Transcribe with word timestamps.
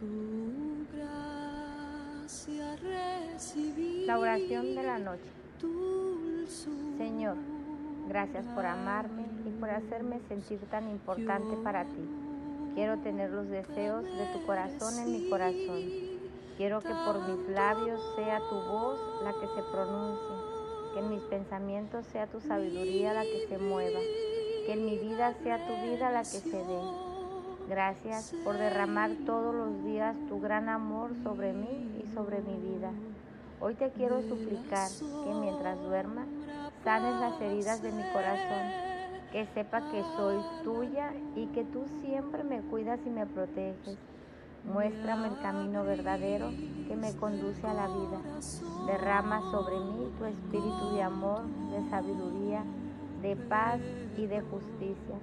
Tu 0.00 0.86
gracia 0.96 2.76
recibí. 2.76 4.06
La 4.06 4.18
oración 4.18 4.74
de 4.74 4.82
la 4.82 4.98
noche. 4.98 5.30
Señor, 6.96 7.36
gracias 8.08 8.46
por 8.54 8.64
amarme 8.64 9.26
y 9.44 9.50
por 9.60 9.68
hacerme 9.68 10.20
sentir 10.26 10.58
tan 10.70 10.88
importante 10.88 11.54
para 11.62 11.84
ti. 11.84 12.08
Quiero 12.74 12.96
tener 13.00 13.30
los 13.30 13.50
deseos 13.50 14.04
de 14.04 14.26
tu 14.32 14.46
corazón 14.46 14.98
en 15.00 15.12
mi 15.12 15.28
corazón. 15.28 15.82
Quiero 16.56 16.80
que 16.80 16.94
por 17.04 17.20
mis 17.28 17.50
labios 17.50 18.00
sea 18.16 18.38
tu 18.48 18.54
voz 18.54 18.98
la 19.22 19.34
que 19.34 19.48
se 19.48 19.62
pronuncie, 19.70 20.36
que 20.94 21.00
en 21.00 21.10
mis 21.10 21.22
pensamientos 21.24 22.06
sea 22.06 22.26
tu 22.26 22.40
sabiduría 22.40 23.12
la 23.12 23.24
que 23.24 23.46
se 23.50 23.58
mueva, 23.58 24.00
que 24.64 24.72
en 24.72 24.86
mi 24.86 24.98
vida 24.98 25.34
sea 25.42 25.58
tu 25.66 25.74
vida 25.86 26.10
la 26.10 26.20
que 26.20 26.24
se 26.24 26.56
dé. 26.56 27.09
Gracias 27.70 28.34
por 28.42 28.58
derramar 28.58 29.12
todos 29.24 29.54
los 29.54 29.84
días 29.84 30.16
tu 30.28 30.40
gran 30.40 30.68
amor 30.68 31.12
sobre 31.22 31.52
mí 31.52 32.02
y 32.02 32.12
sobre 32.12 32.40
mi 32.40 32.56
vida. 32.56 32.90
Hoy 33.60 33.74
te 33.74 33.90
quiero 33.90 34.22
suplicar 34.22 34.88
que 34.98 35.34
mientras 35.34 35.80
duerma 35.80 36.24
sanes 36.82 37.14
las 37.20 37.40
heridas 37.40 37.80
de 37.80 37.92
mi 37.92 38.02
corazón 38.12 38.72
que 39.30 39.46
sepa 39.54 39.88
que 39.92 40.02
soy 40.16 40.38
tuya 40.64 41.12
y 41.36 41.46
que 41.46 41.62
tú 41.62 41.84
siempre 42.02 42.42
me 42.42 42.60
cuidas 42.60 42.98
y 43.06 43.10
me 43.10 43.24
proteges. 43.24 43.98
Muéstrame 44.64 45.28
el 45.28 45.38
camino 45.40 45.84
verdadero 45.84 46.50
que 46.88 46.96
me 46.96 47.14
conduce 47.18 47.64
a 47.68 47.74
la 47.74 47.86
vida. 47.86 48.18
Derrama 48.88 49.48
sobre 49.52 49.78
mí 49.78 50.12
tu 50.18 50.24
espíritu 50.24 50.90
de 50.96 51.02
amor, 51.04 51.42
de 51.70 51.88
sabiduría, 51.88 52.64
de 53.22 53.36
paz 53.36 53.78
y 54.16 54.26
de 54.26 54.40
justicia, 54.40 55.20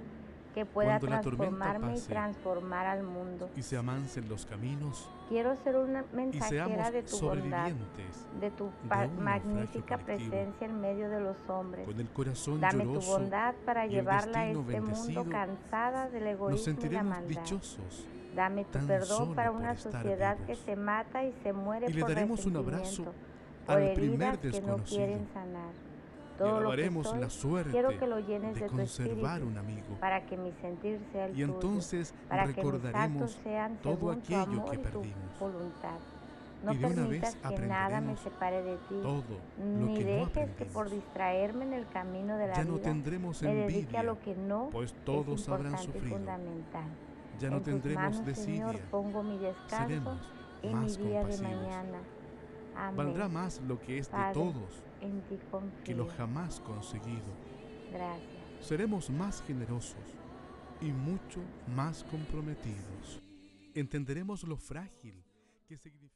que 0.58 0.66
pueda 0.66 0.98
transformarme 0.98 1.92
y 1.92 1.94
pase 1.94 2.08
transformar 2.08 2.86
al 2.86 3.04
mundo. 3.04 3.48
y 3.56 3.62
se 3.62 3.76
amancen 3.76 4.28
los 4.28 4.44
caminos 4.44 5.08
Quiero 5.28 5.54
ser 5.62 5.76
una 5.76 6.04
y 6.12 6.16
mensajera 6.16 6.90
de 6.90 7.02
tu 7.02 7.20
bondad, 7.20 7.70
de 8.40 8.50
tu 8.50 8.64
de 8.64 9.08
magnífica 9.22 9.98
presencia 9.98 10.66
en 10.66 10.80
medio 10.80 11.08
de 11.10 11.20
los 11.20 11.36
hombres. 11.48 11.86
con 11.86 12.00
el 12.00 12.08
corazón 12.08 12.60
Dame 12.60 12.82
tu 12.84 12.90
lloroso 12.94 13.12
bondad 13.12 13.54
para 13.64 13.86
y 13.86 13.90
llevarla 13.90 14.40
a 14.40 14.50
este 14.50 14.80
mundo 14.80 15.26
cansada 15.30 16.08
del 16.08 16.24
nos 16.24 16.32
egoísmo 16.32 16.86
y 16.86 16.88
la 16.88 17.02
maldad. 17.04 17.28
dichosos 17.28 18.06
Dame 18.34 18.64
tu 18.64 18.78
perdón 18.86 19.34
para 19.36 19.52
una 19.52 19.76
sociedad 19.76 20.38
que 20.46 20.56
se 20.56 20.74
mata 20.74 21.24
y 21.24 21.32
se 21.42 21.52
muere 21.52 21.88
y 21.88 21.92
le 21.92 22.00
por 22.00 22.08
daremos 22.10 22.44
un 22.46 22.56
abrazo 22.56 23.12
al 23.68 23.82
heridas 23.82 23.98
primer 23.98 24.38
que 24.38 24.48
no 24.48 24.52
desconocido 24.52 24.96
quieren 24.96 25.28
sanar. 25.32 25.72
y 25.72 26.27
Todo 26.38 26.60
lo 26.60 26.70
que 26.70 27.02
soy, 27.02 27.18
la 27.20 27.30
suerte 27.30 27.70
quiero 27.72 27.98
que 27.98 28.06
lo 28.06 28.20
llenes 28.20 28.54
de 28.54 28.60
de 28.60 28.68
tu 28.68 28.76
conservar 28.76 29.40
espíritu, 29.40 29.46
un 29.48 29.58
amigo 29.58 29.98
para 30.00 30.24
que 30.24 30.36
mi 30.36 30.52
sentir 30.52 31.00
sea 31.12 31.26
el 31.26 31.32
y 31.32 31.34
tuyo, 31.34 31.46
entonces 31.46 32.14
para 32.28 32.42
que 32.44 32.48
mis 32.48 32.56
recordaremos 32.56 33.32
sean 33.42 33.76
todo 33.78 33.96
tu 33.96 34.10
aquello 34.10 34.42
amor 34.42 34.70
que 34.70 34.76
y 34.76 34.78
tu 34.78 34.82
perdimos. 35.02 35.38
voluntad. 35.40 35.98
No 36.64 36.72
Y 36.72 36.78
de 36.78 36.86
una 36.86 36.94
permitas 36.96 37.34
vez 37.40 37.42
que 37.56 37.66
nada 37.66 38.00
me 38.00 38.16
separe 38.16 38.62
de 38.62 38.76
ti, 38.78 38.94
todo 39.00 39.22
lo 39.58 39.86
ni 39.86 39.94
que 39.94 40.04
no 40.04 40.10
dejes 40.10 40.50
que 40.56 40.64
por 40.66 40.90
distraerme 40.90 41.64
en 41.66 41.72
el 41.72 41.86
camino 41.88 42.36
de 42.36 42.48
la 42.48 42.54
ya 42.54 42.64
no 42.64 42.74
vida 42.74 42.82
tendremos 42.84 43.42
me 43.42 43.54
dedique 43.54 43.96
a 43.96 44.02
lo 44.02 44.18
que 44.20 44.34
no 44.34 44.68
pues 44.72 44.90
es 44.92 45.04
todos 45.04 45.48
habrán 45.48 45.72
importante 45.72 45.82
y 45.82 45.92
sufrido 45.92 46.16
fundamental. 46.16 46.88
ya 47.38 47.50
no 47.50 47.56
en 47.58 47.62
tus 47.62 47.72
tendremos 47.72 48.02
manos, 48.02 48.26
desidia 48.26 48.66
Señor, 48.66 48.80
pongo 48.90 49.22
mi 49.22 49.38
descanso 49.38 49.86
seremos 49.86 50.18
y 50.62 50.66
mi 50.68 50.74
más 50.74 50.98
día 50.98 51.24
de 51.24 51.38
mañana. 51.42 51.98
Amén. 52.78 52.96
valdrá 52.96 53.28
más 53.28 53.60
lo 53.62 53.78
que 53.80 53.98
es 53.98 54.10
de 54.10 54.16
todos 54.32 54.82
En 55.00 55.20
ti 55.28 55.38
confío. 55.50 55.84
que 55.84 55.94
lo 55.94 56.06
jamás 56.06 56.60
conseguido 56.60 57.32
Gracias. 57.92 58.66
seremos 58.66 59.10
más 59.10 59.42
generosos 59.42 59.96
y 60.80 60.92
mucho 60.92 61.40
más 61.74 62.04
comprometidos 62.04 63.20
entenderemos 63.74 64.44
lo 64.44 64.56
frágil 64.56 65.22
que 65.66 65.76
significa 65.76 66.08